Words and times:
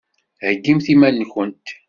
Heggimt 0.43 0.87
iman-nkent. 0.93 1.67